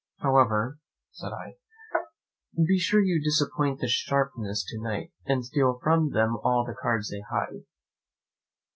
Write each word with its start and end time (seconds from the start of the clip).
"However," 0.23 0.79
said 1.11 1.29
I, 1.31 1.57
"be 2.65 2.79
sure 2.79 3.03
you 3.03 3.21
disappoint 3.23 3.81
the 3.81 3.87
sharpers 3.87 4.65
to 4.69 4.81
night, 4.81 5.11
and 5.27 5.45
steal 5.45 5.77
from 5.83 6.09
them 6.09 6.39
all 6.43 6.65
the 6.65 6.73
cards 6.73 7.11
they 7.11 7.21
hide." 7.29 7.65